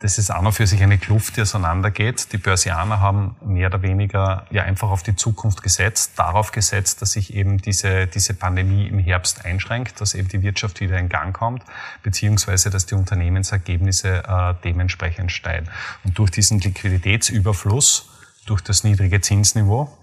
das 0.00 0.16
ist 0.16 0.30
auch 0.30 0.40
noch 0.40 0.54
für 0.54 0.66
sich 0.66 0.82
eine 0.82 0.96
Kluft, 0.96 1.36
die 1.36 1.42
auseinandergeht. 1.42 2.32
Die 2.32 2.38
Börsianer 2.38 3.00
haben 3.00 3.36
mehr 3.44 3.68
oder 3.68 3.82
weniger 3.82 4.46
ja 4.50 4.62
einfach 4.62 4.88
auf 4.88 5.02
die 5.02 5.14
Zukunft 5.14 5.62
gesetzt, 5.62 6.12
darauf 6.16 6.52
gesetzt, 6.52 7.02
dass 7.02 7.12
sich 7.12 7.34
eben 7.34 7.58
diese, 7.58 8.06
diese 8.06 8.32
Pandemie 8.32 8.88
im 8.88 8.98
Herbst 8.98 9.44
einschränkt, 9.44 10.00
dass 10.00 10.14
eben 10.14 10.28
die 10.28 10.40
Wirtschaft 10.40 10.80
wieder 10.80 10.98
in 10.98 11.10
Gang 11.10 11.36
kommt, 11.36 11.62
beziehungsweise 12.02 12.70
dass 12.70 12.86
die 12.86 12.94
Unternehmensergebnisse 12.94 14.22
äh, 14.26 14.54
dementsprechend 14.64 15.32
steigen. 15.32 15.68
Und 16.02 16.18
durch 16.18 16.30
diesen 16.30 16.60
Liquiditätsüberfluss, 16.60 18.08
durch 18.46 18.62
das 18.62 18.84
niedrige 18.84 19.20
Zinsniveau, 19.20 19.94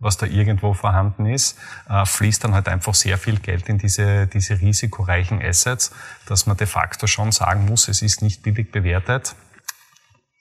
was 0.00 0.16
da 0.16 0.26
irgendwo 0.26 0.72
vorhanden 0.74 1.26
ist, 1.26 1.58
äh, 1.88 2.04
fließt 2.04 2.42
dann 2.42 2.54
halt 2.54 2.68
einfach 2.68 2.94
sehr 2.94 3.18
viel 3.18 3.38
Geld 3.38 3.68
in 3.68 3.78
diese, 3.78 4.26
diese 4.26 4.60
risikoreichen 4.60 5.40
Assets, 5.40 5.92
dass 6.26 6.46
man 6.46 6.56
de 6.56 6.66
facto 6.66 7.06
schon 7.06 7.30
sagen 7.30 7.66
muss, 7.66 7.86
es 7.88 8.02
ist 8.02 8.22
nicht 8.22 8.42
billig 8.42 8.72
bewertet. 8.72 9.36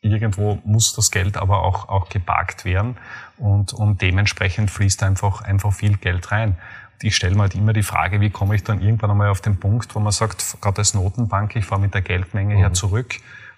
Irgendwo 0.01 0.59
muss 0.63 0.93
das 0.93 1.11
Geld 1.11 1.35
aber 1.35 1.61
auch, 1.61 1.89
auch 1.89 2.07
geparkt 2.07 2.63
werden 2.63 2.97
und, 3.37 3.73
und 3.73 4.01
dementsprechend 4.01 4.71
fließt 4.71 5.03
einfach, 5.03 5.41
einfach 5.41 5.73
viel 5.73 5.97
Geld 5.97 6.31
rein. 6.31 6.57
ich 7.01 7.17
stelle 7.17 7.35
mir 7.35 7.41
halt 7.41 7.55
immer 7.55 7.73
die 7.73 7.83
Frage, 7.83 8.21
wie 8.21 8.29
komme 8.29 8.55
ich 8.55 8.63
dann 8.63 8.81
irgendwann 8.81 9.11
einmal 9.11 9.29
auf 9.29 9.41
den 9.41 9.59
Punkt, 9.59 9.93
wo 9.95 9.99
man 9.99 10.13
sagt, 10.13 10.61
gerade 10.61 10.77
als 10.77 10.93
Notenbank, 10.93 11.57
ich 11.57 11.65
fahre 11.65 11.81
mit 11.81 11.93
der 11.93 12.01
Geldmenge 12.01 12.55
mhm. 12.55 12.59
her 12.59 12.73
zurück 12.73 13.15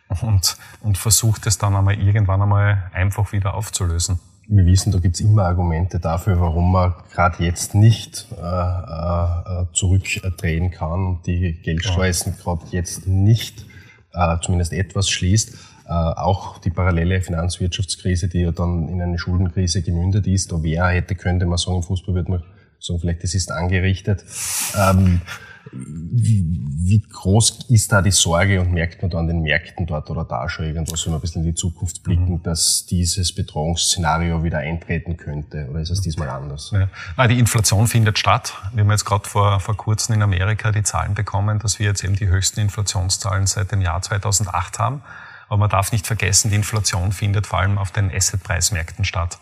und, 0.08 0.58
und 0.80 0.98
versuche 0.98 1.40
das 1.42 1.60
dann 1.60 1.76
einmal 1.76 2.00
irgendwann 2.00 2.42
einmal 2.42 2.90
einfach 2.92 3.32
wieder 3.34 3.54
aufzulösen 3.54 4.20
wir 4.52 4.66
wissen, 4.66 4.92
da 4.92 5.00
gibt's 5.00 5.22
immer 5.22 5.44
Argumente 5.44 5.98
dafür, 6.00 6.40
warum 6.40 6.74
man 6.74 6.94
gerade 7.14 7.44
jetzt 7.44 7.74
nicht 7.74 8.28
äh, 8.38 8.44
äh, 8.44 9.66
zurückdrehen 9.72 10.72
kann 10.72 11.06
und 11.08 11.26
die 11.26 11.54
Geldschleusen 11.54 12.36
gerade 12.36 12.66
jetzt 12.72 13.08
nicht 13.08 13.66
äh, 14.14 14.38
zumindest 14.42 14.74
etwas 14.74 15.10
schließt. 15.10 15.54
Äh, 15.88 15.92
auch 15.94 16.58
die 16.58 16.70
parallele 16.70 17.22
Finanzwirtschaftskrise, 17.22 18.28
die 18.28 18.42
ja 18.42 18.52
dann 18.52 18.90
in 18.90 19.02
eine 19.02 19.18
Schuldenkrise 19.18 19.82
gemündet 19.84 20.28
ist, 20.28 20.52
da 20.52 20.62
wer 20.62 20.88
hätte, 20.88 21.16
könnte 21.16 21.46
man 21.46 21.58
sagen, 21.58 21.78
im 21.78 21.84
Fußball 21.84 22.14
würde 22.14 22.32
man 22.32 22.44
sagen, 22.78 23.00
vielleicht 23.00 23.24
das 23.24 23.34
ist 23.34 23.54
angerichtet. 23.54 24.26
Ähm, 24.78 25.22
wie 25.72 27.00
groß 27.00 27.66
ist 27.70 27.92
da 27.92 28.02
die 28.02 28.12
Sorge 28.12 28.60
und 28.60 28.72
merkt 28.72 29.02
man 29.02 29.12
da 29.12 29.20
an 29.20 29.28
den 29.28 29.42
Märkten 29.42 29.86
dort 29.86 30.10
oder 30.10 30.26
da 30.26 30.50
schon 30.50 30.66
irgendwas, 30.66 31.06
wenn 31.06 31.14
wir 31.14 31.18
ein 31.18 31.22
bisschen 31.22 31.44
in 31.44 31.50
die 31.50 31.56
Zukunft 31.56 32.04
blicken, 32.04 32.34
mhm. 32.34 32.44
dass 32.44 32.86
dieses 32.86 33.34
Bedrohungsszenario 33.34 34.44
wieder 34.44 34.60
eintreten 34.60 35.18
könnte? 35.18 35.68
Oder 35.70 35.82
ist 35.82 35.92
es 35.92 36.02
diesmal 36.02 36.30
anders? 36.30 36.74
Ja. 37.18 37.28
Die 37.28 37.40
Inflation 37.40 37.88
findet 37.88 38.20
statt. 38.20 38.54
Wir 38.74 38.84
haben 38.84 38.92
jetzt 38.92 39.06
gerade 39.06 39.28
vor, 39.28 39.60
vor 39.60 39.78
kurzem 39.78 40.16
in 40.16 40.22
Amerika 40.22 40.72
die 40.72 40.84
Zahlen 40.84 41.14
bekommen, 41.14 41.60
dass 41.60 41.80
wir 41.80 41.86
jetzt 41.86 42.04
eben 42.04 42.16
die 42.16 42.28
höchsten 42.28 42.60
Inflationszahlen 42.60 43.48
seit 43.48 43.72
dem 43.72 43.82
Jahr 43.82 44.02
2008 44.02 44.80
haben. 44.80 45.02
Aber 45.48 45.58
man 45.58 45.70
darf 45.70 45.92
nicht 45.92 46.08
vergessen, 46.08 46.50
die 46.50 46.56
Inflation 46.56 47.12
findet 47.12 47.46
vor 47.46 47.60
allem 47.60 47.78
auf 47.78 47.92
den 47.92 48.10
Assetpreismärkten 48.10 49.06
statt. 49.06 49.38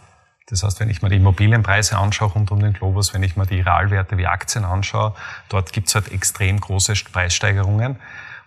Das 0.50 0.63
heißt, 0.63 0.79
wenn 0.79 0.89
ich 0.89 1.01
mir 1.01 1.10
die 1.10 1.18
Immobilienpreise 1.18 1.98
anschaue 1.98 2.29
rund 2.29 2.51
um 2.51 2.60
den 2.60 2.74
Globus, 2.74 3.13
wenn 3.13 3.22
ich 3.22 3.36
mir 3.36 3.46
die 3.46 3.62
Realwerte 3.62 4.18
wie 4.18 4.25
Aktien 4.25 4.65
anschaue, 4.65 5.13
dort 5.48 5.74
gibt 5.74 5.89
es 5.89 5.96
halt 5.96 6.12
extrem 6.12 6.60
große 6.60 6.94
Preissteigerungen. 7.12 7.98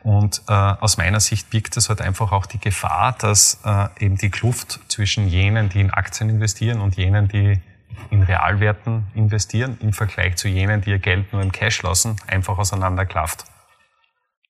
Und 0.02 0.42
äh, 0.48 0.52
aus 0.52 0.96
meiner 0.96 1.20
Sicht 1.20 1.50
birgt 1.50 1.76
es 1.76 1.88
halt 1.88 2.00
einfach 2.00 2.32
auch 2.32 2.46
die 2.46 2.58
Gefahr, 2.58 3.14
dass 3.18 3.60
äh, 3.64 3.86
eben 4.00 4.16
die 4.16 4.30
Kluft 4.30 4.80
zwischen 4.88 5.28
jenen, 5.28 5.68
die 5.68 5.80
in 5.80 5.92
Aktien 5.92 6.28
investieren 6.28 6.80
und 6.80 6.96
jenen, 6.96 7.28
die 7.28 7.60
in 8.10 8.24
Realwerten 8.24 9.06
investieren, 9.14 9.78
im 9.80 9.92
Vergleich 9.92 10.36
zu 10.36 10.48
jenen, 10.48 10.80
die 10.80 10.90
ihr 10.90 10.98
Geld 10.98 11.32
nur 11.32 11.40
im 11.40 11.52
Cash 11.52 11.82
lassen, 11.82 12.16
einfach 12.26 12.58
auseinanderklafft. 12.58 13.44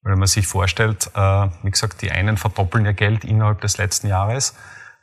Wenn 0.02 0.18
man 0.18 0.26
sich 0.26 0.46
vorstellt, 0.46 1.10
äh, 1.14 1.48
wie 1.62 1.70
gesagt, 1.70 2.00
die 2.00 2.10
einen 2.10 2.38
verdoppeln 2.38 2.86
ihr 2.86 2.94
Geld 2.94 3.24
innerhalb 3.24 3.60
des 3.60 3.76
letzten 3.76 4.08
Jahres 4.08 4.54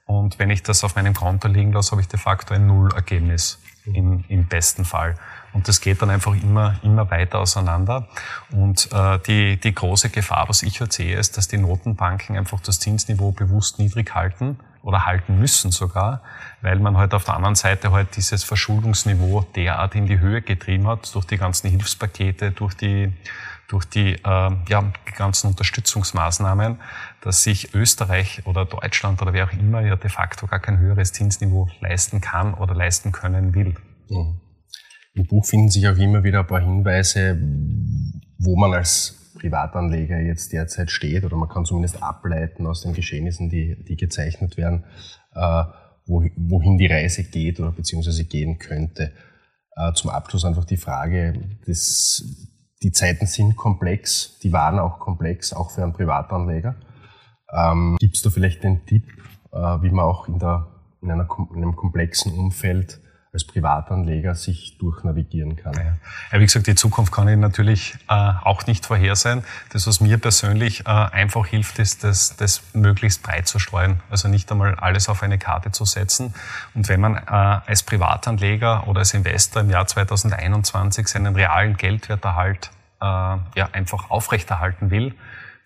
und 0.10 0.39
wenn 0.39 0.50
ich 0.50 0.63
das 0.63 0.84
auf 0.84 0.96
meinem 0.96 1.13
Konto 1.13 1.48
liegen 1.48 1.72
lasse, 1.72 1.92
habe 1.92 2.01
ich 2.01 2.08
de 2.08 2.20
facto 2.20 2.56
ein 2.56 2.66
Nullergebnis 2.66 3.60
im, 3.86 4.24
im 4.28 4.48
besten 4.48 4.84
Fall. 4.84 5.13
Und 5.54 5.68
das 5.68 5.82
geht 5.82 6.01
dann 6.01 6.10
einfach 6.10 6.34
immer, 6.34 6.80
immer 6.82 7.12
weiter 7.12 7.38
auseinander. 7.38 8.08
Und 8.51 8.92
äh, 8.92 9.20
die, 9.20 9.58
die 9.58 9.72
große 9.72 10.10
Gefahr, 10.10 10.50
was 10.50 10.63
ich 10.63 10.80
halt 10.80 10.94
sehe, 10.94 11.16
ist, 11.16 11.38
dass 11.38 11.48
die 11.48 11.60
Notenbanken 11.60 12.36
einfach 12.36 12.60
das 12.60 12.80
Zinsniveau 12.80 13.34
bewusst 13.34 13.78
niedrig 13.78 14.16
halten 14.16 14.58
oder 14.82 15.06
halten 15.06 15.38
müssen 15.39 15.70
sogar, 15.70 16.24
weil 16.63 16.80
man 16.80 16.98
halt 16.98 17.13
auf 17.13 17.25
der 17.25 17.36
anderen 17.36 17.54
Seite 17.54 17.92
halt 17.92 18.16
dieses 18.16 18.44
Verschuldungsniveau 18.44 19.46
derart 19.56 19.94
in 19.94 20.08
die 20.08 20.18
Höhe 20.18 20.42
getrieben 20.42 20.88
hat 20.88 21.13
durch 21.13 21.25
die 21.25 21.38
ganzen 21.38 21.70
Hilfspakete, 21.70 22.50
durch 22.50 22.74
die 22.74 23.13
durch 23.69 23.85
die 23.85 24.15
äh, 24.15 24.51
ja, 24.67 24.91
ganzen 25.15 25.47
Unterstützungsmaßnahmen, 25.47 26.79
dass 27.21 27.43
sich 27.43 27.73
Österreich 27.73 28.45
oder 28.45 28.65
Deutschland 28.65 29.21
oder 29.21 29.31
wer 29.31 29.45
auch 29.45 29.53
immer 29.53 29.81
ja 29.81 29.95
de 29.95 30.09
facto 30.09 30.47
gar 30.47 30.59
kein 30.59 30.79
höheres 30.79 31.13
Zinsniveau 31.13 31.69
leisten 31.79 32.19
kann 32.19 32.55
oder 32.55 32.73
leisten 32.73 33.11
können 33.11 33.53
will. 33.53 33.75
Mhm. 34.09 34.41
Im 35.13 35.27
Buch 35.27 35.45
finden 35.45 35.69
sich 35.69 35.88
auch 35.88 35.97
immer 35.97 36.23
wieder 36.23 36.39
ein 36.39 36.47
paar 36.47 36.61
Hinweise, 36.61 37.39
wo 38.39 38.55
man 38.55 38.73
als 38.73 39.33
Privatanleger 39.39 40.19
jetzt 40.19 40.51
derzeit 40.51 40.89
steht 40.89 41.23
oder 41.23 41.38
man 41.38 41.49
kann 41.49 41.65
zumindest 41.65 42.01
ableiten 42.01 42.65
aus 42.65 42.81
den 42.81 42.93
Geschehnissen, 42.93 43.49
die, 43.49 43.83
die 43.83 43.95
gezeichnet 43.95 44.57
werden, 44.57 44.83
äh, 45.35 45.63
wohin 46.05 46.77
die 46.77 46.88
Reise 46.88 47.23
geht 47.23 47.59
oder 47.59 47.71
beziehungsweise 47.71 48.25
gehen 48.25 48.57
könnte. 48.57 49.11
Äh, 49.75 49.93
zum 49.93 50.09
Abschluss 50.09 50.43
einfach 50.43 50.65
die 50.65 50.77
Frage, 50.77 51.57
das, 51.67 52.49
die 52.81 52.91
Zeiten 52.91 53.25
sind 53.25 53.55
komplex, 53.55 54.39
die 54.39 54.53
waren 54.53 54.79
auch 54.79 55.00
komplex, 55.00 55.53
auch 55.53 55.71
für 55.71 55.83
einen 55.83 55.93
Privatanleger. 55.93 56.75
Ähm, 57.51 57.98
Gibt 58.00 58.15
es 58.15 58.21
da 58.21 58.29
vielleicht 58.29 58.63
einen 58.65 58.86
Tipp, 58.86 59.03
äh, 59.51 59.57
wie 59.57 59.89
man 59.89 60.05
auch 60.05 60.27
in, 60.27 60.39
der, 60.39 60.67
in, 61.01 61.12
einer, 61.12 61.27
in 61.51 61.57
einem 61.57 61.75
komplexen 61.75 62.33
Umfeld 62.33 63.01
als 63.31 63.43
Privatanleger 63.43 64.33
sich 64.33 64.77
durchnavigieren 64.79 65.55
kann. 65.55 65.74
Ja. 65.74 66.39
wie 66.39 66.45
gesagt, 66.45 66.65
die 66.65 66.74
Zukunft 66.74 67.12
kann 67.13 67.27
ich 67.27 67.38
natürlich 67.38 67.93
äh, 68.07 68.13
auch 68.13 68.65
nicht 68.65 68.88
vorhersehen. 68.88 69.43
Das, 69.71 69.86
was 69.86 70.01
mir 70.01 70.17
persönlich 70.17 70.81
äh, 70.81 70.89
einfach 70.89 71.45
hilft, 71.45 71.77
ist, 71.77 72.03
das, 72.03 72.36
das 72.38 72.63
möglichst 72.74 73.21
breit 73.21 73.48
zu 73.48 73.59
streuen. 73.59 74.00
Also 74.09 74.29
nicht 74.29 74.51
einmal 74.51 74.74
alles 74.75 75.09
auf 75.09 75.21
eine 75.21 75.38
Karte 75.38 75.71
zu 75.71 75.86
setzen. 75.86 76.33
Und 76.74 76.89
wenn 76.89 77.01
man 77.01 77.17
äh, 77.17 77.19
als 77.27 77.83
Privatanleger 77.83 78.88
oder 78.88 79.00
als 79.00 79.13
Investor 79.13 79.62
im 79.62 79.69
Jahr 79.69 79.86
2021 79.86 81.07
seinen 81.07 81.36
realen 81.36 81.77
Geldwerterhalt 81.77 82.71
äh, 83.00 83.05
ja, 83.05 83.69
einfach 83.74 84.09
aufrechterhalten 84.09 84.89
will, 84.89 85.13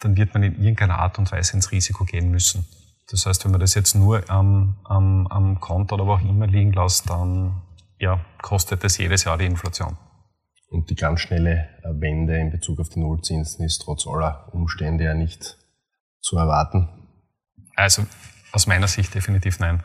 dann 0.02 0.18
wird 0.18 0.34
man 0.34 0.44
in 0.44 0.56
irgendeiner 0.56 1.00
Art 1.00 1.18
und 1.18 1.32
Weise 1.32 1.54
ins 1.54 1.72
Risiko 1.72 2.04
gehen 2.04 2.30
müssen. 2.30 2.66
Das 3.14 3.28
heißt, 3.28 3.46
wenn 3.46 3.52
man 3.52 3.60
das 3.60 3.76
jetzt 3.76 3.94
nur 3.94 4.28
am, 4.28 4.76
am, 4.86 5.28
am 5.28 5.60
Konto 5.60 5.94
oder 5.94 6.08
wo 6.08 6.14
auch 6.14 6.22
immer 6.22 6.48
liegen 6.48 6.74
lässt, 6.74 7.08
dann 7.12 7.62
ja, 8.00 8.20
kostet 8.42 8.84
das 8.84 8.98
jedes 8.98 9.26
Jahr 9.26 9.38
die 9.38 9.46
Inflation. 9.46 9.96
Und 10.72 10.90
die 10.90 10.96
ganz 10.96 11.20
schnelle 11.20 11.70
Wende 11.84 12.36
in 12.40 12.50
Bezug 12.50 12.80
auf 12.80 12.90
die 12.90 13.00
Nullzinsen 13.00 13.64
ist 13.64 13.84
trotz 13.84 14.08
aller 14.08 14.52
Umstände 14.52 15.04
ja 15.04 15.14
nicht 15.14 15.60
zu 16.22 16.38
erwarten. 16.38 16.90
Also 17.76 18.04
aus 18.52 18.66
meiner 18.66 18.88
Sicht 18.88 19.14
definitiv 19.14 19.60
nein. 19.60 19.84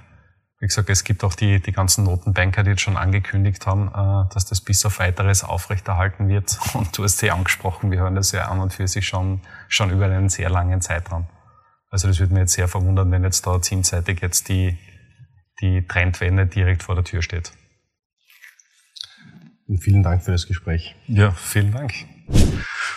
Wie 0.58 0.66
gesagt, 0.66 0.88
es 0.88 1.04
gibt 1.04 1.23
auch 1.23 1.35
die, 1.35 1.61
die 1.61 1.73
ganzen 1.73 2.04
Notenbanker, 2.04 2.62
die 2.62 2.70
jetzt 2.70 2.80
schon 2.80 2.97
angekündigt 2.97 3.66
haben, 3.66 3.88
äh, 3.88 4.32
dass 4.32 4.47
das 4.47 4.62
bis 4.62 4.87
auf 4.87 5.00
weiteres 5.00 5.44
aufrechterhalten 5.44 6.28
wird. 6.28 6.58
Und 6.73 6.97
du 6.97 7.04
hast 7.04 7.18
sie 7.18 7.30
angesprochen, 7.30 7.90
wir 7.90 7.99
hören 7.99 8.14
das 8.14 8.32
ja 8.32 8.49
an 8.49 8.61
und 8.61 8.73
für 8.73 8.88
sich 8.88 9.06
schon, 9.06 9.42
schon 9.68 9.90
über 9.90 10.06
einen 10.06 10.30
sehr 10.30 10.49
langen 10.49 10.80
Zeitraum. 10.80 11.26
Also 11.90 12.09
das 12.09 12.18
würde 12.21 12.35
mir 12.35 12.40
jetzt 12.40 12.52
sehr 12.52 12.68
verwundern, 12.68 13.11
wenn 13.11 13.25
jetzt 13.25 13.47
da 13.47 13.61
zinseitig 13.61 14.21
jetzt 14.21 14.49
die, 14.49 14.78
die 15.61 15.87
Trendwende 15.87 16.47
direkt 16.47 16.83
vor 16.83 16.95
der 16.95 17.04
Tür 17.04 17.23
steht. 17.23 17.52
Und 19.66 19.83
vielen 19.83 20.02
Dank 20.02 20.25
für 20.25 20.33
das 20.33 20.47
Gespräch. 20.47 20.95
Ja, 21.07 21.33
vielen 21.33 21.73
Dank. 21.73 21.92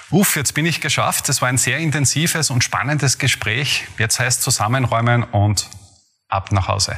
Uff, 0.10 0.36
jetzt 0.36 0.54
bin 0.54 0.66
ich 0.66 0.82
geschafft. 0.82 1.30
Es 1.30 1.42
war 1.42 1.50
ein 1.50 1.58
sehr 1.58 1.78
intensives 1.78 2.50
und 2.50 2.64
spannendes 2.64 3.18
Gespräch. 3.18 3.88
Jetzt 3.98 4.20
heißt 4.20 4.42
zusammenräumen 4.42 5.24
und 5.24 5.70
ab 6.28 6.52
nach 6.52 6.68
Hause. 6.68 6.98